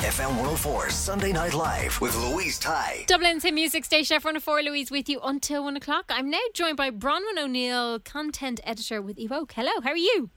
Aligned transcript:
FM 0.00 0.28
104 0.28 0.88
Sunday 0.88 1.30
Night 1.30 1.52
Live 1.52 2.00
with 2.00 2.16
Louise 2.16 2.58
Ty. 2.58 3.04
Dublin's 3.06 3.42
hit 3.42 3.52
music 3.52 3.84
station 3.84 4.18
F104 4.18 4.64
Louise 4.64 4.90
with 4.90 5.10
you 5.10 5.20
until 5.22 5.64
one 5.64 5.76
o'clock. 5.76 6.06
I'm 6.08 6.30
now 6.30 6.40
joined 6.54 6.78
by 6.78 6.90
Bronwyn 6.90 7.36
O'Neill, 7.38 8.00
content 8.00 8.60
editor 8.64 9.02
with 9.02 9.18
Evoke. 9.18 9.52
Hello, 9.52 9.70
how 9.84 9.90
are 9.90 9.96
you? 9.98 10.30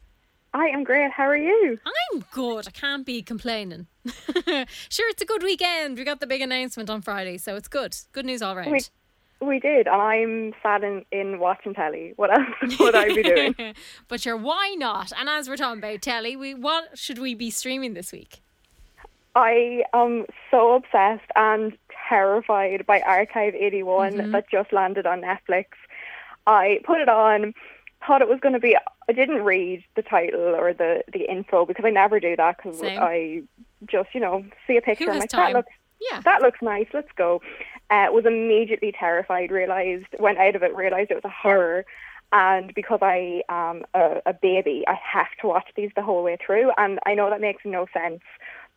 I 0.54 0.66
am 0.66 0.84
great. 0.84 1.12
How 1.12 1.24
are 1.24 1.38
you? 1.38 1.80
I'm 2.14 2.26
good. 2.30 2.68
I 2.68 2.72
can't 2.72 3.06
be 3.06 3.22
complaining. 3.22 3.88
sure, 4.06 5.10
it's 5.10 5.22
a 5.22 5.26
good 5.26 5.44
weekend. 5.44 5.98
We 5.98 6.04
got 6.04 6.20
the 6.20 6.28
big 6.28 6.42
announcement 6.42 6.90
on 6.90 7.02
Friday, 7.02 7.38
so 7.38 7.56
it's 7.56 7.70
good. 7.70 7.96
Good 8.12 8.26
news 8.26 8.42
all 8.42 8.58
round. 8.58 8.70
We, 8.70 8.82
we 9.48 9.60
did, 9.62 9.88
and 9.88 10.02
I'm 10.02 10.54
sad 10.62 10.84
in, 10.84 11.06
in 11.14 11.40
watching 11.40 11.74
telly. 11.74 12.12
What 12.18 12.38
else 12.38 12.78
would 12.80 12.96
I 12.96 13.08
be 13.08 13.24
doing? 13.24 13.56
but 14.10 14.20
sure, 14.20 14.36
why 14.36 14.76
not? 14.78 15.14
And 15.18 15.30
as 15.30 15.48
we're 15.48 15.56
talking 15.56 15.80
about 15.80 16.02
telly, 16.02 16.36
we 16.36 16.54
what 16.54 16.98
should 16.98 17.18
we 17.18 17.34
be 17.34 17.50
streaming 17.50 17.94
this 17.94 18.12
week? 18.12 18.43
I 19.36 19.84
am 19.94 20.26
so 20.52 20.74
obsessed 20.76 21.30
and 21.36 21.78
terrified 22.08 22.86
by 22.86 23.02
Archive 23.02 23.56
81 23.56 24.32
that 24.32 24.50
just 24.50 24.72
landed 24.72 25.06
on 25.06 25.22
Netflix. 25.22 25.66
I 26.46 26.80
put 26.84 27.00
it 27.00 27.10
on, 27.10 27.54
thought 28.06 28.22
it 28.22 28.28
was 28.30 28.40
going 28.40 28.54
to 28.54 28.60
be. 28.60 28.78
I 29.10 29.12
didn't 29.12 29.44
read 29.44 29.84
the 29.96 30.02
title 30.02 30.56
or 30.56 30.74
the, 30.74 31.04
the 31.12 31.30
info 31.30 31.66
because 31.66 31.86
I 31.86 31.90
never 31.90 32.20
do 32.20 32.36
that 32.36 32.58
because 32.58 32.82
I 32.84 33.44
just, 33.88 34.10
you 34.14 34.22
know, 34.22 34.46
see 34.68 34.78
a 34.78 34.82
picture 34.82 35.10
and 35.10 35.20
like, 35.20 35.30
time? 35.30 35.54
that 35.54 35.58
looks 35.58 35.72
Yeah. 36.00 36.22
that 36.22 36.42
looks 36.42 36.62
nice. 36.62 36.88
Let's 36.94 37.12
go. 37.16 37.42
Uh, 37.90 38.08
was 38.12 38.26
immediately 38.26 38.92
terrified. 38.98 39.52
Realized 39.52 40.06
went 40.20 40.38
out 40.38 40.56
of 40.56 40.64
it. 40.64 40.76
Realized 40.76 41.12
it 41.12 41.16
was 41.16 41.26
a 41.26 41.30
horror. 41.30 41.86
And 42.32 42.74
because 42.74 43.00
I 43.04 43.44
am 43.48 43.84
a, 43.94 44.22
a 44.26 44.34
baby, 44.34 44.84
I 44.88 44.96
have 44.96 45.28
to 45.42 45.48
watch 45.48 45.68
these 45.76 45.92
the 45.96 46.02
whole 46.02 46.24
way 46.24 46.38
through. 46.44 46.72
And 46.78 47.00
I 47.06 47.14
know 47.14 47.30
that 47.30 47.42
makes 47.42 47.64
no 47.64 47.86
sense, 47.94 48.22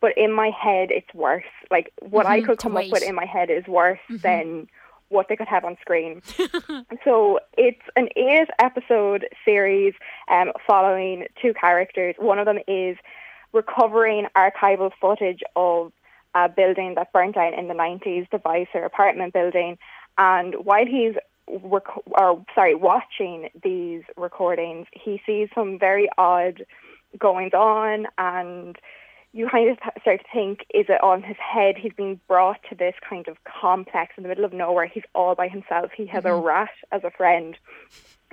but 0.00 0.16
in 0.16 0.32
my 0.32 0.50
head, 0.50 0.90
it's 0.90 1.12
worse. 1.14 1.44
Like 1.70 1.92
what 2.00 2.26
I 2.26 2.40
Mhm, 2.40 2.46
could 2.46 2.58
come 2.58 2.76
up 2.76 2.84
with 2.92 3.02
in 3.02 3.14
my 3.14 3.24
head 3.26 3.50
is 3.50 3.66
worse 3.66 3.98
than 4.22 4.68
what 5.08 5.28
they 5.28 5.36
could 5.36 5.48
have 5.48 5.64
on 5.64 5.76
screen. 5.80 6.22
so 7.04 7.40
it's 7.56 7.82
an 7.96 8.08
eight 8.16 8.48
episode 8.58 9.26
series 9.44 9.94
um, 10.28 10.52
following 10.66 11.26
two 11.40 11.54
characters. 11.54 12.14
One 12.18 12.38
of 12.38 12.46
them 12.46 12.58
is 12.68 12.96
recovering 13.52 14.26
archival 14.36 14.90
footage 15.00 15.42
of 15.54 15.92
a 16.34 16.48
building 16.48 16.94
that 16.96 17.12
burnt 17.12 17.34
down 17.36 17.54
in 17.54 17.68
the 17.68 17.74
90s, 17.74 18.28
the 18.30 18.38
Visser 18.38 18.84
apartment 18.84 19.32
building. 19.32 19.78
And 20.18 20.54
while 20.64 20.84
he's 20.86 21.14
rec- 21.48 21.96
or 22.06 22.44
sorry, 22.54 22.74
watching 22.74 23.48
these 23.62 24.02
recordings, 24.16 24.86
he 24.92 25.20
sees 25.24 25.48
some 25.54 25.78
very 25.78 26.08
odd 26.18 26.64
goings 27.18 27.54
on 27.54 28.06
and 28.18 28.76
you 29.36 29.46
kind 29.50 29.68
of 29.68 29.76
start 30.00 30.20
to 30.20 30.26
think, 30.32 30.60
is 30.72 30.86
it 30.88 31.02
on 31.02 31.22
his 31.22 31.36
head? 31.36 31.76
He's 31.76 31.92
being 31.92 32.18
brought 32.26 32.58
to 32.70 32.74
this 32.74 32.94
kind 33.08 33.28
of 33.28 33.36
complex 33.44 34.14
in 34.16 34.22
the 34.22 34.30
middle 34.30 34.46
of 34.46 34.54
nowhere. 34.54 34.86
He's 34.86 35.04
all 35.14 35.34
by 35.34 35.48
himself. 35.48 35.90
He 35.94 36.06
has 36.06 36.24
a 36.24 36.28
mm-hmm. 36.28 36.46
rat 36.46 36.70
as 36.90 37.04
a 37.04 37.10
friend. 37.10 37.54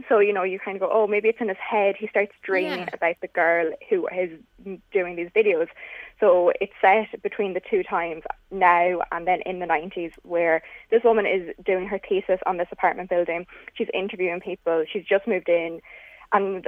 So, 0.07 0.19
you 0.19 0.31
know, 0.31 0.43
you 0.43 0.59
kind 0.59 0.77
of 0.77 0.81
go, 0.81 0.89
oh, 0.91 1.05
maybe 1.05 1.27
it's 1.27 1.41
in 1.41 1.49
his 1.49 1.57
head. 1.57 1.95
He 1.99 2.07
starts 2.07 2.31
dreaming 2.41 2.79
Yeah. 2.79 2.89
about 2.93 3.17
the 3.21 3.27
girl 3.27 3.73
who 3.89 4.07
is 4.07 4.39
doing 4.93 5.17
these 5.17 5.29
videos. 5.35 5.67
So 6.21 6.53
it's 6.61 6.71
set 6.79 7.21
between 7.21 7.53
the 7.53 7.61
two 7.69 7.83
times 7.83 8.23
now 8.49 9.01
and 9.11 9.27
then 9.27 9.41
in 9.45 9.59
the 9.59 9.65
90s 9.65 10.13
where 10.23 10.63
this 10.89 11.03
woman 11.03 11.25
is 11.25 11.53
doing 11.65 11.85
her 11.87 11.99
thesis 11.99 12.39
on 12.45 12.55
this 12.55 12.69
apartment 12.71 13.09
building. 13.09 13.45
She's 13.73 13.89
interviewing 13.93 14.39
people. 14.39 14.85
She's 14.91 15.03
just 15.03 15.27
moved 15.27 15.49
in. 15.49 15.81
And 16.31 16.65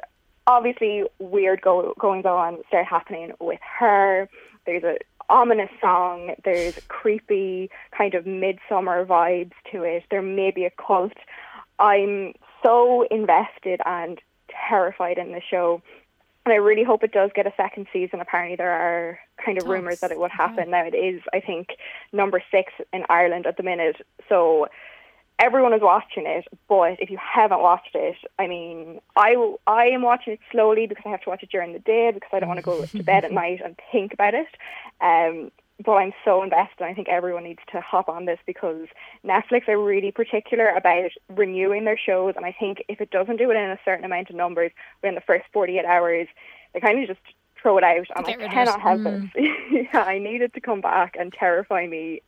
obviously 0.47 1.03
weird 1.19 1.61
go- 1.61 1.93
goings 1.99 2.25
on 2.25 2.59
start 2.67 2.85
happening 2.85 3.31
with 3.39 3.59
her. 3.79 4.29
There's 4.65 4.83
a 4.83 4.97
ominous 5.29 5.69
song. 5.81 6.35
There's 6.43 6.79
creepy 6.87 7.69
kind 7.97 8.13
of 8.13 8.25
Midsommar 8.25 9.05
vibes 9.05 9.53
to 9.71 9.83
it. 9.83 10.03
There 10.11 10.21
may 10.21 10.51
be 10.51 10.65
a 10.65 10.71
cult. 10.71 11.13
I'm 11.79 12.33
so 12.63 13.03
invested 13.11 13.81
and 13.85 14.19
terrified 14.69 15.17
in 15.17 15.31
the 15.31 15.41
show. 15.41 15.81
And 16.45 16.53
I 16.53 16.57
really 16.57 16.83
hope 16.83 17.03
it 17.03 17.11
does 17.11 17.31
get 17.33 17.47
a 17.47 17.53
second 17.57 17.87
season. 17.91 18.21
Apparently, 18.21 18.55
there 18.55 18.71
are 18.71 19.19
kind 19.43 19.57
of 19.57 19.67
rumors 19.67 19.99
that 20.01 20.11
it 20.11 20.19
would 20.19 20.31
happen. 20.31 20.69
Now, 20.69 20.85
it 20.85 20.93
is, 20.93 21.21
I 21.33 21.39
think, 21.39 21.69
number 22.13 22.41
six 22.51 22.71
in 22.93 23.03
Ireland 23.09 23.47
at 23.47 23.57
the 23.57 23.63
minute. 23.63 23.97
So 24.29 24.67
everyone 25.39 25.73
is 25.73 25.81
watching 25.81 26.25
it, 26.25 26.45
but 26.67 26.99
if 26.99 27.09
you 27.09 27.17
haven't 27.17 27.61
watched 27.61 27.93
it, 27.93 28.15
I 28.39 28.47
mean, 28.47 28.99
I, 29.15 29.35
I 29.67 29.85
am 29.87 30.01
watching 30.01 30.33
it 30.33 30.39
slowly 30.51 30.87
because 30.87 31.03
I 31.05 31.09
have 31.09 31.21
to 31.21 31.29
watch 31.29 31.43
it 31.43 31.49
during 31.51 31.73
the 31.73 31.79
day 31.79 32.11
because 32.13 32.29
I 32.31 32.39
don't 32.39 32.49
want 32.49 32.59
to 32.59 32.63
go 32.63 32.85
to 32.85 33.03
bed 33.03 33.25
at 33.25 33.31
night 33.31 33.61
and 33.63 33.79
think 33.91 34.13
about 34.13 34.33
it. 34.33 34.47
Um, 35.01 35.51
but 35.83 35.93
I'm 35.93 36.13
so 36.23 36.41
invested. 36.41 36.79
and 36.79 36.89
I 36.89 36.93
think 36.93 37.09
everyone 37.09 37.43
needs 37.43 37.59
to 37.73 37.81
hop 37.81 38.07
on 38.07 38.25
this 38.25 38.39
because 38.45 38.87
Netflix 39.25 39.67
are 39.67 39.77
really 39.77 40.11
particular 40.11 40.69
about 40.69 41.11
renewing 41.29 41.83
their 41.83 41.97
shows. 41.97 42.33
And 42.37 42.45
I 42.45 42.55
think 42.57 42.83
if 42.87 43.01
it 43.01 43.11
doesn't 43.11 43.37
do 43.37 43.51
it 43.51 43.57
in 43.57 43.69
a 43.69 43.79
certain 43.83 44.05
amount 44.05 44.29
of 44.29 44.37
numbers 44.37 44.71
within 45.01 45.15
the 45.15 45.21
first 45.21 45.45
48 45.51 45.83
hours, 45.83 46.27
they 46.73 46.79
kind 46.79 47.01
of 47.01 47.07
just 47.07 47.19
throw 47.61 47.77
it 47.77 47.83
out. 47.83 48.07
And 48.15 48.25
I 48.25 48.31
Get 48.31 48.41
of 48.41 48.51
cannot 48.51 48.81
have 48.81 49.03
this. 49.03 49.25
yeah, 49.35 50.03
I 50.03 50.17
need 50.17 50.41
it 50.41 50.53
to 50.53 50.61
come 50.61 50.79
back 50.79 51.17
and 51.19 51.33
terrify 51.33 51.87
me 51.87 52.21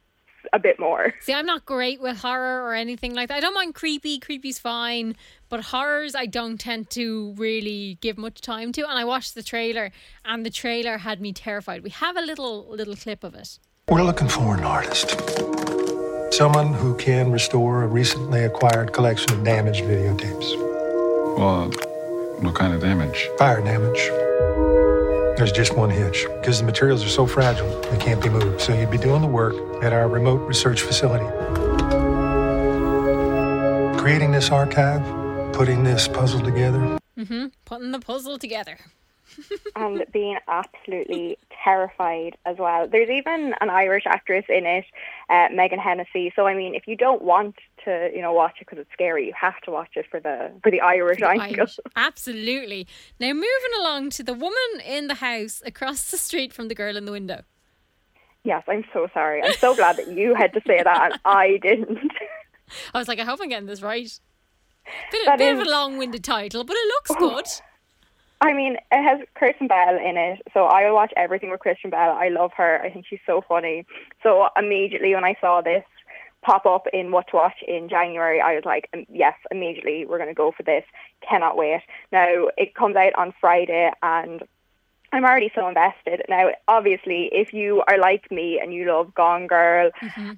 a 0.53 0.59
bit 0.59 0.80
more. 0.80 1.13
See, 1.22 1.34
I'm 1.34 1.46
not 1.46 1.66
great 1.66 2.02
with 2.02 2.18
horror 2.18 2.63
or 2.63 2.74
anything 2.74 3.13
like 3.13 3.30
that. 3.30 3.38
I 3.38 3.40
don't 3.40 3.53
mind 3.53 3.75
creepy. 3.75 4.19
Creepy's 4.19 4.59
fine. 4.59 5.16
But 5.50 5.62
horrors, 5.66 6.16
I 6.16 6.25
don't 6.25 6.59
tend 6.59 6.90
to 6.91 7.34
really 7.38 7.97
give 8.02 8.18
much 8.18 8.41
time 8.41 8.72
to. 8.74 8.88
And 8.88 8.97
I 8.97 9.06
watched 9.06 9.35
the 9.35 9.44
trailer, 9.44 9.91
and 10.25 10.46
the 10.46 10.50
trailer 10.50 10.97
had 11.00 11.22
me 11.22 11.34
terrified. 11.34 11.84
We 11.84 11.90
have 11.91 12.18
a 12.18 12.22
little 12.22 12.68
little 12.69 12.96
clip 12.96 13.24
of 13.24 13.35
it. 13.35 13.59
We're 13.90 14.03
looking 14.03 14.28
for 14.28 14.56
an 14.58 14.63
artist. 14.63 15.12
Someone 16.34 16.74
who 16.74 16.96
can 16.97 17.31
restore 17.31 17.84
a 17.84 17.88
recently 17.88 18.44
acquired 18.44 18.91
collection 18.91 19.31
of 19.31 19.46
damaged 19.46 19.84
videotapes. 19.85 20.58
Well, 21.38 21.72
what 22.41 22.53
kind 22.53 22.74
of 22.74 22.81
damage? 22.81 23.29
Fire 23.38 23.61
damage. 23.61 24.11
There's 25.37 25.51
just 25.51 25.78
one 25.78 25.91
hitch. 25.91 26.25
Because 26.39 26.59
the 26.59 26.66
materials 26.66 27.05
are 27.05 27.09
so 27.09 27.28
fragile, 27.28 27.69
they 27.91 27.97
can't 27.97 28.22
be 28.22 28.28
moved. 28.28 28.59
So 28.59 28.73
you'd 28.73 28.89
be 28.89 28.97
doing 28.97 29.22
the 29.22 29.28
work 29.28 29.53
at 29.84 29.93
our 29.93 30.07
remote 30.07 30.37
research 30.47 30.81
facility. 30.81 31.25
Creating 33.99 34.31
this 34.31 34.49
archive, 34.49 35.03
putting 35.53 35.84
this 35.84 36.07
puzzle 36.07 36.41
together. 36.41 36.97
hmm 37.16 37.45
Putting 37.66 37.91
the 37.91 37.99
puzzle 37.99 38.39
together. 38.39 38.79
and 39.75 40.03
being 40.11 40.39
absolutely 40.47 41.37
terrified 41.63 42.35
as 42.45 42.57
well. 42.57 42.87
There's 42.87 43.09
even 43.09 43.53
an 43.61 43.69
Irish 43.69 44.07
actress 44.07 44.45
in 44.49 44.66
it, 44.66 44.85
uh, 45.29 45.49
Megan 45.53 45.78
Hennessy. 45.78 46.34
So 46.35 46.47
I 46.47 46.55
mean, 46.55 46.73
if 46.73 46.87
you 46.87 46.95
don't 46.95 47.22
want 47.22 47.57
to, 47.87 48.11
you 48.13 48.22
know, 48.22 48.34
watch 48.34 48.55
it 48.59 48.67
because 48.67 48.79
it's 48.79 48.91
scary, 48.91 49.28
you 49.28 49.34
have 49.39 49.59
to 49.61 49.72
watch 49.72 49.91
it 49.95 50.05
for 50.11 50.19
the 50.19 50.51
for 50.61 50.69
the 50.69 50.81
Irish 50.81 51.22
angle. 51.22 51.59
Irish. 51.59 51.79
Absolutely. 51.95 52.85
Now, 53.19 53.34
moving 53.34 53.73
along 53.79 54.11
to 54.11 54.23
the 54.23 54.34
woman 54.34 54.81
in 54.85 55.07
the 55.07 55.16
house 55.16 55.63
across 55.66 56.11
the 56.11 56.17
street 56.17 56.53
from 56.53 56.67
the 56.67 56.75
girl 56.75 56.97
in 56.97 57.05
the 57.05 57.11
window. 57.11 57.43
Yes, 58.43 58.63
I'm 58.67 58.85
so 58.93 59.07
sorry. 59.13 59.41
I'm 59.43 59.53
so 59.53 59.75
glad 59.75 59.97
that 59.97 60.09
you 60.09 60.35
had 60.35 60.53
to 60.53 60.61
say 60.66 60.81
that 60.84 61.11
and 61.11 61.19
I 61.25 61.57
didn't. 61.61 62.11
I 62.93 62.97
was 62.97 63.07
like, 63.07 63.19
I 63.19 63.23
hope 63.23 63.39
I'm 63.41 63.49
getting 63.49 63.67
this 63.67 63.81
right. 63.81 64.19
Bit, 65.11 65.25
That 65.25 65.37
bit 65.37 65.53
of 65.53 65.67
a 65.67 65.69
long-winded 65.69 66.23
title, 66.23 66.63
but 66.63 66.75
it 66.78 66.87
looks 66.87 67.11
oh. 67.11 67.16
good. 67.19 67.45
I 68.39 68.53
mean, 68.53 68.78
it 68.91 69.03
has 69.03 69.19
Kristen 69.34 69.67
Bell 69.67 69.97
in 69.97 70.16
it, 70.16 70.41
so 70.53 70.66
I 70.66 70.85
will 70.85 70.95
watch 70.95 71.11
everything 71.17 71.49
with 71.49 71.59
Kristen 71.59 71.89
Bell. 71.89 72.11
I 72.11 72.29
love 72.29 72.51
her. 72.55 72.79
I 72.81 72.89
think 72.91 73.05
she's 73.09 73.19
so 73.25 73.43
funny. 73.47 73.85
So 74.22 74.47
immediately 74.55 75.13
when 75.16 75.23
I 75.23 75.35
saw 75.41 75.61
this 75.61 75.84
pop 76.47 76.66
up 76.66 76.88
in 76.94 77.11
What 77.11 77.28
to 77.28 77.35
Watch 77.35 77.61
in 77.67 77.90
January, 77.90 78.40
I 78.40 78.55
was 78.55 78.64
like, 78.64 78.90
um, 78.94 79.05
yes, 79.09 79.35
immediately 79.52 80.05
we're 80.05 80.17
going 80.17 80.29
to 80.29 80.34
go 80.34 80.53
for 80.55 80.64
this. 80.64 80.85
Cannot 81.28 81.58
wait. 81.58 81.82
Now 82.14 82.47
it 82.58 82.73
comes 82.73 82.96
out 82.96 83.14
on 83.16 83.34
Friday, 83.41 83.91
and 84.02 84.41
I'm 85.11 85.26
already 85.26 85.52
so 85.53 85.67
invested. 85.67 86.22
Now, 86.29 86.52
obviously, 86.70 87.29
if 87.34 87.53
you 87.53 87.84
are 87.90 87.97
like 87.97 88.32
me 88.32 88.59
and 88.61 88.73
you 88.73 88.85
love 88.85 89.14
Gone 89.14 89.47
Girl 89.47 89.91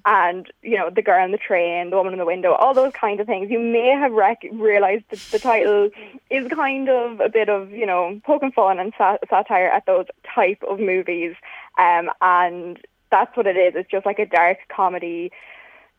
and, 0.04 0.50
you 0.62 0.76
know, 0.76 0.90
The 0.90 1.02
Girl 1.02 1.22
on 1.22 1.30
the 1.30 1.38
Train, 1.38 1.90
The 1.90 1.96
Woman 1.96 2.12
in 2.12 2.18
the 2.18 2.24
Window, 2.24 2.52
all 2.54 2.74
those 2.74 2.92
kind 2.92 3.20
of 3.20 3.26
things, 3.28 3.50
you 3.50 3.60
may 3.60 3.88
have 3.88 4.12
rec- 4.12 4.44
realised 4.52 5.04
that 5.10 5.20
the 5.30 5.38
title 5.38 5.90
is 6.28 6.48
kind 6.48 6.88
of 6.88 7.20
a 7.20 7.28
bit 7.28 7.48
of, 7.48 7.70
you 7.70 7.86
know, 7.86 8.20
poking 8.24 8.52
fun 8.52 8.78
and 8.80 8.92
sa- 8.98 9.18
satire 9.28 9.68
at 9.68 9.86
those 9.86 10.06
type 10.34 10.62
of 10.68 10.80
movies. 10.80 11.34
Um, 11.78 12.10
and 12.20 12.80
that's 13.10 13.36
what 13.36 13.46
it 13.46 13.56
is. 13.56 13.74
It's 13.76 13.90
just 13.90 14.06
like 14.06 14.18
a 14.18 14.26
dark 14.26 14.58
comedy. 14.68 15.30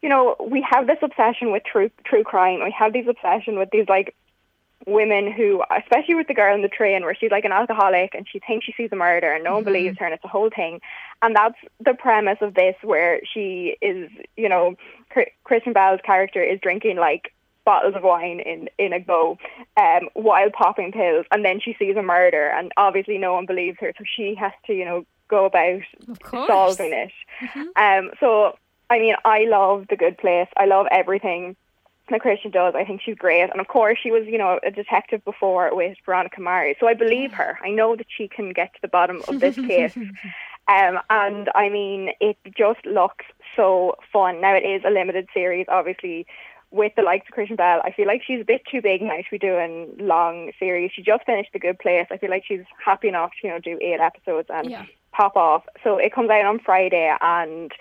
You 0.01 0.09
know, 0.09 0.35
we 0.39 0.65
have 0.69 0.87
this 0.87 0.97
obsession 1.01 1.51
with 1.51 1.63
true 1.63 1.91
true 2.03 2.23
crime. 2.23 2.63
We 2.63 2.71
have 2.77 2.93
this 2.93 3.07
obsession 3.07 3.57
with 3.57 3.69
these 3.71 3.87
like 3.87 4.15
women 4.87 5.31
who, 5.31 5.63
especially 5.69 6.15
with 6.15 6.27
the 6.27 6.33
girl 6.33 6.55
in 6.55 6.63
the 6.63 6.67
train, 6.67 7.03
where 7.03 7.13
she's 7.13 7.29
like 7.29 7.45
an 7.45 7.51
alcoholic 7.51 8.15
and 8.15 8.27
she 8.27 8.39
thinks 8.39 8.65
she 8.65 8.73
sees 8.73 8.89
a 8.91 8.95
murder 8.95 9.31
and 9.31 9.43
no 9.43 9.53
one 9.53 9.63
believes 9.63 9.97
her, 9.99 10.05
and 10.05 10.13
it's 10.13 10.23
a 10.23 10.27
whole 10.27 10.49
thing. 10.49 10.81
And 11.21 11.35
that's 11.35 11.57
the 11.79 11.93
premise 11.93 12.39
of 12.41 12.55
this, 12.55 12.75
where 12.81 13.21
she 13.31 13.77
is, 13.79 14.09
you 14.35 14.49
know, 14.49 14.75
Chr- 15.11 15.31
Kristen 15.43 15.73
Bell's 15.73 16.01
character 16.03 16.41
is 16.41 16.59
drinking 16.59 16.97
like 16.97 17.31
bottles 17.63 17.93
of 17.95 18.01
wine 18.01 18.39
in 18.39 18.69
in 18.79 18.91
a 18.91 18.99
go, 18.99 19.37
um, 19.77 20.09
while 20.15 20.49
popping 20.49 20.91
pills, 20.91 21.27
and 21.31 21.45
then 21.45 21.59
she 21.59 21.75
sees 21.77 21.95
a 21.95 22.01
murder, 22.01 22.47
and 22.49 22.71
obviously 22.75 23.19
no 23.19 23.33
one 23.33 23.45
believes 23.45 23.77
her, 23.81 23.93
so 23.95 24.03
she 24.15 24.33
has 24.33 24.51
to, 24.65 24.73
you 24.73 24.85
know, 24.85 25.05
go 25.27 25.45
about 25.45 25.81
solving 26.47 26.91
it. 26.91 27.11
Um, 27.75 28.09
so 28.19 28.57
I 28.91 28.99
mean, 28.99 29.15
I 29.23 29.45
love 29.45 29.85
The 29.89 29.95
Good 29.95 30.17
Place. 30.17 30.49
I 30.57 30.65
love 30.65 30.85
everything 30.91 31.55
that 32.09 32.19
Kristen 32.19 32.51
does. 32.51 32.73
I 32.75 32.83
think 32.83 33.01
she's 33.01 33.15
great, 33.15 33.43
and 33.49 33.61
of 33.61 33.67
course, 33.69 33.97
she 34.03 34.11
was, 34.11 34.23
you 34.27 34.37
know, 34.37 34.59
a 34.65 34.69
detective 34.69 35.23
before 35.23 35.73
with 35.73 35.95
Veronica 36.05 36.41
Mars. 36.41 36.75
So 36.79 36.87
I 36.87 36.93
believe 36.93 37.31
her. 37.31 37.57
I 37.63 37.69
know 37.69 37.95
that 37.95 38.07
she 38.15 38.27
can 38.27 38.51
get 38.51 38.73
to 38.73 38.79
the 38.81 38.89
bottom 38.89 39.21
of 39.29 39.39
this 39.39 39.55
case. 39.71 39.95
Um, 40.67 40.99
and 41.09 41.49
I 41.55 41.69
mean, 41.69 42.09
it 42.19 42.37
just 42.57 42.85
looks 42.85 43.25
so 43.55 43.95
fun. 44.11 44.41
Now 44.41 44.55
it 44.55 44.65
is 44.65 44.81
a 44.85 44.89
limited 44.91 45.29
series, 45.33 45.67
obviously. 45.69 46.27
With 46.69 46.93
the 46.95 47.01
likes 47.01 47.27
of 47.27 47.33
Kristen 47.33 47.57
Bell, 47.57 47.81
I 47.83 47.91
feel 47.91 48.07
like 48.07 48.21
she's 48.25 48.41
a 48.41 48.45
bit 48.45 48.61
too 48.69 48.81
big 48.81 49.01
now 49.01 49.17
to 49.17 49.23
be 49.29 49.37
doing 49.37 49.93
long 49.99 50.51
series. 50.57 50.91
She 50.93 51.01
just 51.01 51.25
finished 51.25 51.49
The 51.51 51.59
Good 51.59 51.79
Place. 51.79 52.07
I 52.11 52.17
feel 52.17 52.29
like 52.29 52.43
she's 52.45 52.63
happy 52.83 53.09
enough 53.09 53.31
to, 53.41 53.47
you 53.47 53.53
know, 53.53 53.59
do 53.59 53.77
eight 53.81 53.99
episodes 53.99 54.47
and 54.49 54.69
Yeah. 54.69 54.85
pop 55.11 55.35
off. 55.35 55.63
So 55.83 55.97
it 55.97 56.13
comes 56.13 56.29
out 56.29 56.45
on 56.45 56.59
Friday 56.59 57.13
and 57.19 57.73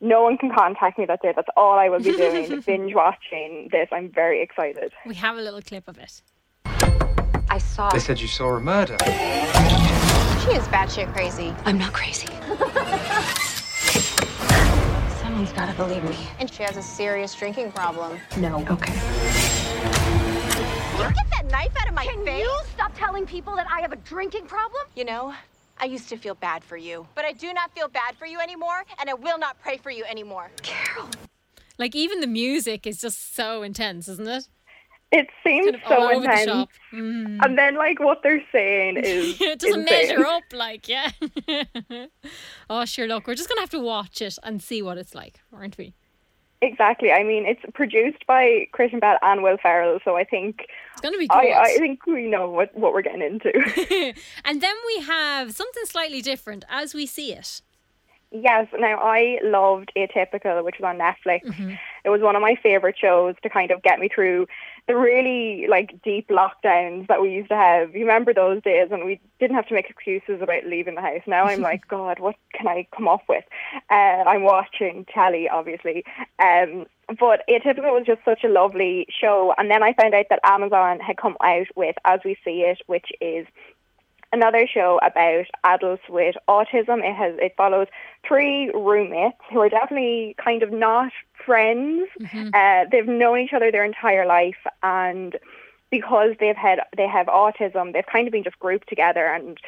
no 0.00 0.22
one 0.22 0.38
can 0.38 0.50
contact 0.54 0.98
me 0.98 1.06
that 1.06 1.22
day. 1.22 1.32
That's 1.34 1.48
all 1.56 1.78
I 1.78 1.88
will 1.88 2.00
be 2.00 2.12
doing, 2.12 2.60
binge 2.66 2.94
watching 2.94 3.68
this. 3.70 3.88
I'm 3.92 4.10
very 4.10 4.42
excited. 4.42 4.92
We 5.06 5.14
have 5.16 5.36
a 5.36 5.40
little 5.42 5.60
clip 5.62 5.88
of 5.88 5.98
it. 5.98 6.22
I 6.64 7.58
saw. 7.58 7.90
They 7.90 7.98
said 7.98 8.20
you 8.20 8.28
saw 8.28 8.56
a 8.56 8.60
murder. 8.60 8.96
She 9.02 10.56
is 10.56 10.64
batshit 10.68 11.12
crazy. 11.12 11.54
I'm 11.64 11.78
not 11.78 11.92
crazy. 11.92 12.26
Someone's 15.20 15.52
gotta 15.52 15.74
believe 15.76 16.04
me. 16.04 16.16
And 16.38 16.50
she 16.50 16.62
has 16.62 16.76
a 16.76 16.82
serious 16.82 17.34
drinking 17.34 17.72
problem. 17.72 18.18
No. 18.38 18.58
Okay. 18.70 18.92
You 20.96 21.08
get 21.14 21.30
that 21.30 21.46
knife 21.50 21.72
out 21.78 21.88
of 21.88 21.94
my 21.94 22.04
Can 22.06 22.24
face. 22.24 22.40
you 22.40 22.60
stop 22.74 22.92
telling 22.96 23.26
people 23.26 23.54
that 23.56 23.66
I 23.70 23.80
have 23.80 23.92
a 23.92 23.96
drinking 23.96 24.46
problem? 24.46 24.82
You 24.94 25.04
know, 25.04 25.34
I 25.80 25.86
used 25.86 26.08
to 26.10 26.16
feel 26.16 26.34
bad 26.34 26.62
for 26.62 26.76
you, 26.76 27.06
but 27.14 27.24
I 27.24 27.32
do 27.32 27.52
not 27.52 27.72
feel 27.74 27.88
bad 27.88 28.16
for 28.16 28.26
you 28.26 28.38
anymore, 28.40 28.84
and 29.00 29.08
I 29.08 29.14
will 29.14 29.38
not 29.38 29.58
pray 29.60 29.76
for 29.78 29.90
you 29.90 30.04
anymore. 30.04 30.50
Carol. 30.62 31.08
Like 31.78 31.94
even 31.94 32.20
the 32.20 32.26
music 32.26 32.86
is 32.86 33.00
just 33.00 33.34
so 33.34 33.62
intense, 33.62 34.06
isn't 34.08 34.28
it? 34.28 34.48
It 35.12 35.26
seems 35.44 35.72
Kind 35.72 35.74
of 35.76 35.82
all 35.86 35.88
so 35.98 36.04
over 36.04 36.22
the 36.22 36.30
intense. 36.30 36.44
shop. 36.44 36.68
Mm. 36.92 37.44
And 37.44 37.58
then, 37.58 37.74
like, 37.74 37.98
what 37.98 38.22
they're 38.22 38.44
saying 38.52 38.96
is 39.02 39.40
it 39.40 39.58
doesn't 39.58 39.80
insane. 39.80 40.08
measure 40.08 40.24
up, 40.24 40.44
like 40.52 40.86
yeah. 40.88 41.10
oh, 42.70 42.84
sure. 42.84 43.08
Look, 43.08 43.26
we're 43.26 43.34
just 43.34 43.48
gonna 43.48 43.60
have 43.62 43.70
to 43.70 43.80
watch 43.80 44.22
it 44.22 44.38
and 44.44 44.62
see 44.62 44.82
what 44.82 44.98
it's 44.98 45.14
like, 45.14 45.40
aren't 45.52 45.76
we? 45.78 45.94
Exactly. 46.62 47.10
I 47.10 47.22
mean, 47.22 47.46
it's 47.46 47.62
produced 47.72 48.26
by 48.26 48.68
Kristen 48.72 49.00
Bell 49.00 49.16
and 49.22 49.42
Will 49.42 49.56
Ferrell, 49.62 49.98
so 50.04 50.16
I 50.16 50.24
think 50.24 50.66
It's 50.92 51.00
gonna 51.00 51.16
be 51.16 51.26
I, 51.30 51.42
good. 51.42 51.52
I 51.54 51.76
think 51.78 52.04
we 52.06 52.26
know 52.26 52.50
what, 52.50 52.76
what 52.76 52.92
we're 52.92 53.00
getting 53.02 53.22
into. 53.22 53.50
and 54.44 54.60
then 54.60 54.74
we 54.86 55.02
have 55.02 55.52
something 55.52 55.84
slightly 55.86 56.20
different 56.20 56.64
as 56.68 56.92
we 56.94 57.06
see 57.06 57.32
it. 57.32 57.62
yes. 58.30 58.68
Now, 58.78 58.98
I 58.98 59.38
loved 59.42 59.90
Atypical, 59.96 60.62
which 60.62 60.76
was 60.78 60.86
on 60.86 60.98
Netflix. 60.98 61.44
Mm-hmm. 61.46 61.70
It 62.04 62.10
was 62.10 62.20
one 62.20 62.36
of 62.36 62.42
my 62.42 62.56
favorite 62.62 62.96
shows 62.98 63.34
to 63.42 63.48
kind 63.48 63.70
of 63.70 63.82
get 63.82 63.98
me 63.98 64.08
through 64.14 64.46
the 64.90 64.96
really 64.96 65.66
like 65.68 66.02
deep 66.02 66.28
lockdowns 66.28 67.06
that 67.06 67.22
we 67.22 67.30
used 67.30 67.48
to 67.48 67.54
have. 67.54 67.94
You 67.94 68.00
remember 68.00 68.34
those 68.34 68.60
days 68.62 68.90
when 68.90 69.04
we 69.04 69.20
didn't 69.38 69.54
have 69.54 69.68
to 69.68 69.74
make 69.74 69.88
excuses 69.88 70.42
about 70.42 70.66
leaving 70.66 70.96
the 70.96 71.00
house. 71.00 71.22
Now 71.26 71.44
I'm 71.44 71.60
like, 71.70 71.86
God, 71.86 72.18
what 72.18 72.34
can 72.52 72.66
I 72.66 72.88
come 72.94 73.06
up 73.06 73.22
with? 73.28 73.44
Uh, 73.88 73.94
I'm 74.26 74.42
watching 74.42 75.06
telly, 75.12 75.48
obviously. 75.48 76.04
Um, 76.40 76.86
but 77.20 77.42
Atypical 77.48 77.94
was 77.94 78.04
just 78.06 78.24
such 78.24 78.42
a 78.42 78.48
lovely 78.48 79.06
show. 79.10 79.54
And 79.58 79.70
then 79.70 79.82
I 79.82 79.92
found 79.92 80.14
out 80.14 80.26
that 80.30 80.40
Amazon 80.42 80.98
had 80.98 81.16
come 81.16 81.36
out 81.40 81.68
with 81.76 81.96
As 82.04 82.20
We 82.24 82.36
See 82.44 82.62
It, 82.62 82.80
which 82.86 83.10
is 83.20 83.46
another 84.32 84.66
show 84.66 84.98
about 85.02 85.46
adults 85.64 86.02
with 86.08 86.36
autism. 86.48 86.98
It 86.98 87.14
has 87.14 87.34
it 87.38 87.54
follows 87.56 87.88
three 88.26 88.70
roommates 88.74 89.38
who 89.50 89.60
are 89.60 89.68
definitely 89.68 90.34
kind 90.42 90.62
of 90.62 90.72
not 90.72 91.12
friends. 91.44 92.08
Uh, 92.54 92.84
they've 92.90 93.06
known 93.06 93.38
each 93.40 93.52
other 93.52 93.70
their 93.70 93.84
entire 93.84 94.26
life, 94.26 94.66
and 94.82 95.36
because 95.90 96.34
they've 96.38 96.56
had 96.56 96.80
they 96.96 97.08
have 97.08 97.26
autism, 97.26 97.92
they've 97.92 98.06
kind 98.06 98.26
of 98.26 98.32
been 98.32 98.44
just 98.44 98.58
grouped 98.58 98.88
together 98.88 99.26
and 99.26 99.58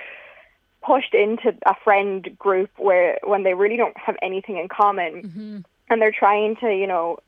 pushed 0.82 1.14
into 1.14 1.54
a 1.66 1.74
friend 1.84 2.36
group 2.38 2.70
where 2.76 3.18
when 3.24 3.44
they 3.44 3.54
really 3.54 3.76
don't 3.76 3.96
have 3.96 4.16
anything 4.22 4.58
in 4.58 4.68
common, 4.68 5.64
and 5.88 6.02
they're 6.02 6.12
trying 6.12 6.56
to 6.56 6.74
you 6.74 6.86
know 6.86 7.18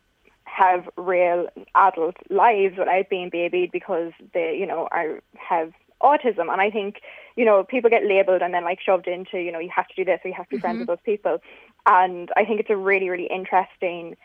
have 0.45 0.89
real 0.97 1.49
adult 1.75 2.17
lives 2.31 2.79
without 2.79 3.09
being 3.09 3.29
babied 3.29 3.73
because 3.73 4.13
they, 4.33 4.57
you 4.59 4.67
know, 4.67 4.89
are 4.93 5.21
have 5.35 5.73
autism. 6.05 6.53
And 6.53 6.61
I 6.61 6.71
think, 6.71 7.01
you 7.37 7.45
know, 7.45 7.65
people 7.65 7.91
get 7.91 8.05
labelled 8.05 8.43
and 8.43 8.53
then 8.55 8.65
like 8.65 8.81
shoved 8.81 9.09
into, 9.09 9.39
you 9.39 9.51
know, 9.51 9.59
you 9.59 9.71
have 9.75 9.89
to 9.89 9.95
do 9.97 10.05
this 10.05 10.21
or 10.25 10.29
you 10.29 10.35
have 10.35 10.49
to 10.49 10.57
be 10.57 10.61
friends 10.61 10.79
with 10.81 10.89
those 10.89 11.05
people. 11.05 11.39
And 11.87 12.31
I 12.37 12.45
think 12.45 12.61
it's 12.61 12.71
a 12.71 12.77
really, 12.77 13.11
really 13.11 13.27
interesting 13.27 14.17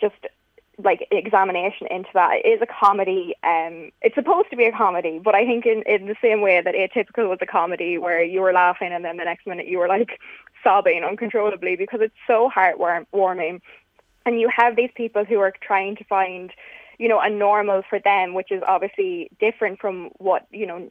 just 0.00 0.14
like 0.82 1.06
examination 1.10 1.86
into 1.90 2.08
that. 2.14 2.40
It 2.44 2.48
is 2.48 2.60
a 2.62 2.66
comedy. 2.66 3.34
Um, 3.44 3.90
it's 4.02 4.14
supposed 4.14 4.50
to 4.50 4.56
be 4.56 4.64
a 4.64 4.72
comedy, 4.72 5.20
but 5.22 5.34
I 5.34 5.44
think 5.44 5.66
in, 5.66 5.82
in 5.86 6.06
the 6.06 6.16
same 6.20 6.40
way 6.40 6.60
that 6.60 6.74
Atypical 6.74 7.28
was 7.28 7.38
a 7.40 7.46
comedy 7.46 7.98
where 7.98 8.22
you 8.22 8.40
were 8.40 8.52
laughing 8.52 8.92
and 8.92 9.04
then 9.04 9.16
the 9.16 9.24
next 9.24 9.46
minute 9.46 9.68
you 9.68 9.78
were 9.78 9.88
like 9.88 10.18
sobbing 10.64 11.04
uncontrollably 11.04 11.76
because 11.76 12.00
it's 12.02 12.14
so 12.26 12.50
heartwarming 12.54 13.60
and 14.26 14.40
you 14.40 14.48
have 14.48 14.76
these 14.76 14.90
people 14.94 15.24
who 15.24 15.38
are 15.38 15.52
trying 15.60 15.96
to 15.96 16.04
find 16.04 16.52
you 16.98 17.08
know 17.08 17.20
a 17.20 17.28
normal 17.28 17.82
for 17.88 17.98
them 17.98 18.34
which 18.34 18.50
is 18.50 18.62
obviously 18.66 19.30
different 19.40 19.80
from 19.80 20.10
what 20.18 20.46
you 20.50 20.66
know 20.66 20.90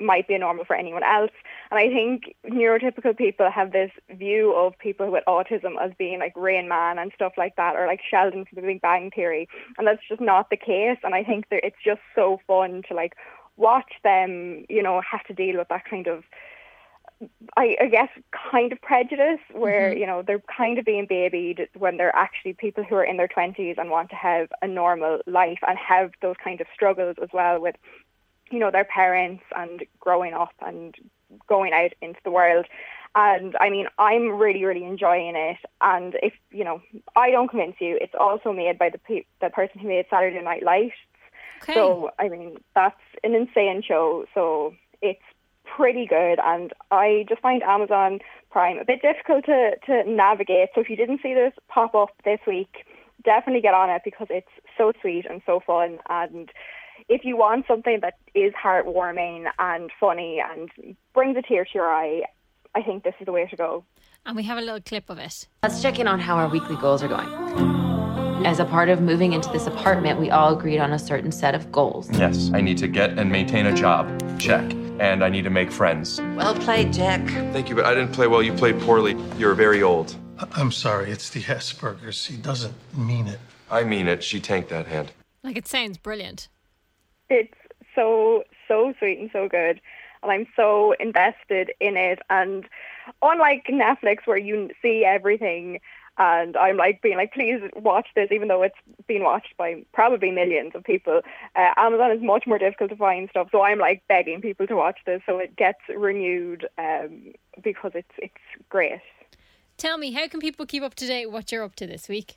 might 0.00 0.26
be 0.28 0.34
a 0.34 0.38
normal 0.38 0.64
for 0.64 0.76
anyone 0.76 1.02
else. 1.02 1.32
And 1.70 1.78
i 1.78 1.88
think 1.88 2.34
neurotypical 2.46 3.16
people 3.16 3.50
have 3.50 3.72
this 3.72 3.90
view 4.10 4.54
of 4.54 4.78
people 4.78 5.10
with 5.10 5.24
autism 5.26 5.74
as 5.80 5.92
being 5.98 6.18
like 6.18 6.32
rain 6.36 6.68
man 6.68 6.98
and 6.98 7.12
stuff 7.14 7.32
like 7.36 7.56
that 7.56 7.76
or 7.76 7.86
like 7.86 8.00
sheldon 8.08 8.44
from 8.44 8.56
the 8.56 8.62
big 8.62 8.80
bang 8.80 9.10
theory 9.10 9.48
and 9.78 9.86
that's 9.86 10.02
just 10.08 10.20
not 10.20 10.50
the 10.50 10.56
case. 10.56 10.98
And 11.02 11.14
i 11.14 11.22
think 11.24 11.48
that 11.50 11.64
it's 11.64 11.82
just 11.84 12.00
so 12.14 12.40
fun 12.46 12.82
to 12.88 12.94
like 12.94 13.14
watch 13.56 13.92
them 14.02 14.64
you 14.68 14.82
know 14.82 15.00
have 15.00 15.24
to 15.24 15.34
deal 15.34 15.58
with 15.58 15.68
that 15.68 15.84
kind 15.84 16.06
of 16.06 16.24
I, 17.56 17.76
I 17.80 17.86
guess 17.86 18.08
kind 18.52 18.72
of 18.72 18.80
prejudice 18.82 19.40
where 19.52 19.90
mm-hmm. 19.90 20.00
you 20.00 20.06
know 20.06 20.22
they're 20.22 20.42
kind 20.56 20.78
of 20.78 20.84
being 20.84 21.06
babied 21.06 21.68
when 21.76 21.96
they're 21.96 22.14
actually 22.14 22.54
people 22.54 22.84
who 22.84 22.96
are 22.96 23.04
in 23.04 23.16
their 23.16 23.28
twenties 23.28 23.76
and 23.78 23.90
want 23.90 24.10
to 24.10 24.16
have 24.16 24.48
a 24.62 24.68
normal 24.68 25.20
life 25.26 25.60
and 25.66 25.78
have 25.78 26.10
those 26.22 26.36
kind 26.42 26.60
of 26.60 26.66
struggles 26.74 27.16
as 27.22 27.28
well 27.32 27.60
with 27.60 27.76
you 28.50 28.58
know 28.58 28.70
their 28.70 28.84
parents 28.84 29.42
and 29.56 29.84
growing 30.00 30.34
up 30.34 30.54
and 30.64 30.94
going 31.48 31.72
out 31.72 31.92
into 32.00 32.20
the 32.24 32.30
world. 32.30 32.66
And 33.16 33.56
I 33.60 33.70
mean, 33.70 33.86
I'm 33.98 34.30
really, 34.30 34.64
really 34.64 34.84
enjoying 34.84 35.36
it. 35.36 35.58
And 35.80 36.16
if 36.22 36.32
you 36.50 36.64
know, 36.64 36.82
I 37.14 37.30
don't 37.30 37.48
convince 37.48 37.76
you, 37.80 37.96
it's 38.00 38.14
also 38.18 38.52
made 38.52 38.78
by 38.78 38.90
the 38.90 38.98
pe- 38.98 39.26
the 39.40 39.50
person 39.50 39.80
who 39.80 39.88
made 39.88 40.06
Saturday 40.10 40.42
Night 40.42 40.62
Lights. 40.62 40.94
Okay. 41.62 41.74
So 41.74 42.10
I 42.18 42.28
mean, 42.28 42.56
that's 42.74 43.00
an 43.22 43.34
insane 43.34 43.82
show. 43.86 44.26
So 44.34 44.74
it's 45.00 45.22
pretty 45.64 46.06
good, 46.06 46.38
and 46.44 46.72
I 46.90 47.24
just 47.28 47.40
find 47.40 47.62
Amazon 47.62 48.18
Prime 48.50 48.78
a 48.78 48.84
bit 48.84 49.00
difficult 49.00 49.44
to 49.46 49.76
to 49.86 50.10
navigate. 50.10 50.70
So 50.74 50.80
if 50.80 50.90
you 50.90 50.96
didn't 50.96 51.20
see 51.22 51.34
this 51.34 51.52
pop 51.68 51.94
up 51.94 52.10
this 52.24 52.40
week, 52.46 52.84
definitely 53.24 53.62
get 53.62 53.74
on 53.74 53.90
it 53.90 54.02
because 54.04 54.26
it's 54.30 54.48
so 54.76 54.92
sweet 55.00 55.26
and 55.28 55.42
so 55.46 55.60
fun, 55.60 55.98
and 56.08 56.50
if 57.08 57.24
you 57.24 57.36
want 57.36 57.66
something 57.66 58.00
that 58.02 58.14
is 58.34 58.52
heartwarming 58.54 59.46
and 59.58 59.90
funny 59.98 60.40
and 60.40 60.96
brings 61.12 61.36
a 61.36 61.42
tear 61.42 61.64
to 61.64 61.70
your 61.74 61.90
eye, 61.90 62.22
I 62.74 62.82
think 62.82 63.04
this 63.04 63.14
is 63.20 63.26
the 63.26 63.32
way 63.32 63.46
to 63.46 63.56
go. 63.56 63.84
And 64.26 64.36
we 64.36 64.42
have 64.44 64.58
a 64.58 64.60
little 64.60 64.80
clip 64.80 65.10
of 65.10 65.18
it. 65.18 65.46
Let's 65.62 65.82
check 65.82 65.98
in 65.98 66.08
on 66.08 66.18
how 66.18 66.36
our 66.36 66.48
weekly 66.48 66.76
goals 66.76 67.02
are 67.02 67.08
going. 67.08 67.28
As 68.46 68.58
a 68.58 68.64
part 68.64 68.88
of 68.88 69.00
moving 69.00 69.32
into 69.32 69.48
this 69.50 69.66
apartment, 69.66 70.20
we 70.20 70.30
all 70.30 70.56
agreed 70.56 70.78
on 70.78 70.92
a 70.92 70.98
certain 70.98 71.32
set 71.32 71.54
of 71.54 71.70
goals. 71.72 72.10
Yes, 72.12 72.50
I 72.52 72.60
need 72.60 72.78
to 72.78 72.88
get 72.88 73.18
and 73.18 73.30
maintain 73.30 73.66
a 73.66 73.74
job. 73.74 74.06
Check. 74.38 74.64
And 74.98 75.24
I 75.24 75.28
need 75.28 75.42
to 75.42 75.50
make 75.50 75.72
friends. 75.72 76.20
Well 76.36 76.54
played, 76.54 76.92
Jack. 76.92 77.26
Thank 77.52 77.68
you, 77.68 77.74
but 77.74 77.84
I 77.84 77.94
didn't 77.94 78.12
play 78.12 78.26
well. 78.28 78.42
You 78.42 78.52
played 78.52 78.78
poorly. 78.80 79.16
You're 79.38 79.54
very 79.54 79.82
old. 79.82 80.14
I'm 80.52 80.72
sorry, 80.72 81.10
it's 81.10 81.30
the 81.30 81.40
Asperger's. 81.42 82.26
He 82.26 82.36
doesn't 82.36 82.74
mean 82.96 83.26
it. 83.26 83.40
I 83.70 83.84
mean 83.84 84.08
it. 84.08 84.22
She 84.22 84.40
tanked 84.40 84.70
that 84.70 84.86
hand. 84.86 85.12
Like 85.42 85.56
it 85.56 85.66
sounds 85.66 85.98
brilliant. 85.98 86.48
It's 87.28 87.54
so, 87.94 88.44
so 88.68 88.94
sweet 88.98 89.18
and 89.18 89.30
so 89.32 89.48
good. 89.48 89.80
And 90.22 90.32
I'm 90.32 90.46
so 90.56 90.94
invested 90.98 91.72
in 91.80 91.96
it. 91.96 92.20
And 92.30 92.66
unlike 93.22 93.66
Netflix, 93.70 94.26
where 94.26 94.38
you 94.38 94.70
see 94.80 95.04
everything, 95.04 95.80
and 96.16 96.56
I'm 96.56 96.76
like 96.76 97.02
being 97.02 97.16
like, 97.16 97.32
please 97.32 97.60
watch 97.74 98.08
this, 98.14 98.30
even 98.30 98.48
though 98.48 98.62
it's 98.62 98.76
been 99.06 99.24
watched 99.24 99.56
by 99.56 99.84
probably 99.92 100.30
millions 100.30 100.72
of 100.74 100.84
people. 100.84 101.20
Uh, 101.56 101.70
Amazon 101.76 102.12
is 102.12 102.22
much 102.22 102.46
more 102.46 102.58
difficult 102.58 102.90
to 102.90 102.96
find 102.96 103.28
stuff, 103.30 103.48
so 103.50 103.62
I'm 103.62 103.78
like 103.78 104.02
begging 104.08 104.40
people 104.40 104.66
to 104.68 104.76
watch 104.76 105.00
this, 105.06 105.22
so 105.26 105.38
it 105.38 105.56
gets 105.56 105.80
renewed 105.94 106.68
um, 106.78 107.32
because 107.62 107.92
it's 107.94 108.12
it's 108.18 108.34
great. 108.68 109.00
Tell 109.76 109.98
me, 109.98 110.12
how 110.12 110.28
can 110.28 110.38
people 110.38 110.66
keep 110.66 110.84
up 110.84 110.94
to 110.94 111.06
date 111.06 111.32
what 111.32 111.50
you're 111.50 111.64
up 111.64 111.74
to 111.76 111.86
this 111.86 112.08
week? 112.08 112.36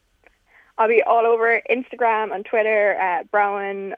I'll 0.78 0.88
be 0.88 1.02
all 1.02 1.26
over 1.26 1.62
Instagram 1.70 2.34
and 2.34 2.46
Twitter, 2.46 2.98
uh, 3.00 3.24
Brown 3.24 3.96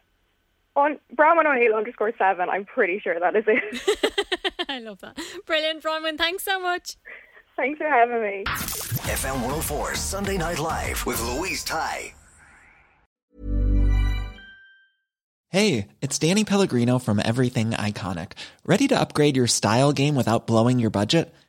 on 0.76 1.00
Bronwyn 1.16 1.46
O'Neill 1.46 1.76
underscore 1.76 2.14
seven. 2.18 2.50
I'm 2.50 2.66
pretty 2.66 3.00
sure 3.00 3.20
that 3.20 3.36
is 3.36 3.44
it. 3.48 4.46
I 4.70 4.80
love 4.80 5.00
that. 5.02 5.20
Brilliant, 5.46 5.84
Bronwyn. 5.84 6.18
Thanks 6.18 6.44
so 6.44 6.60
much. 6.60 6.96
Thanks 7.56 7.78
for 7.78 7.90
having 7.90 8.22
me. 8.22 8.44
FM 8.46 9.34
104 9.42 9.96
Sunday 9.96 10.38
Night 10.38 10.60
Live 10.60 11.06
with 11.06 11.22
Louise 11.22 11.64
Ty. 11.64 12.14
Hey, 15.50 15.88
it's 16.00 16.20
Danny 16.20 16.44
Pellegrino 16.46 17.00
from 17.00 17.20
Everything 17.26 17.72
Iconic. 17.72 18.34
Ready 18.66 18.88
to 18.90 19.00
upgrade 19.00 19.36
your 19.36 19.48
style 19.48 19.92
game 19.92 20.14
without 20.14 20.46
blowing 20.46 20.78
your 20.80 20.92
budget? 20.92 21.34